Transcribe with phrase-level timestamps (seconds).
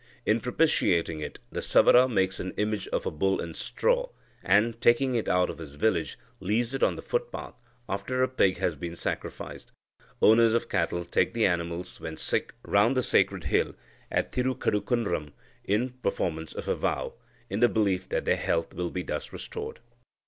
[0.25, 4.09] In propitiating it, the Savara makes an image of a bull in straw,
[4.41, 8.57] and, taking it out of his village, leaves it on the footpath, after a pig
[8.57, 9.71] has been sacrificed.
[10.19, 13.75] Owners of cattle take the animals when sick round the sacred hill
[14.09, 15.33] at Tirukazhukunram
[15.65, 17.13] in performance of a vow,
[17.47, 19.81] in the belief that their health will be thus restored.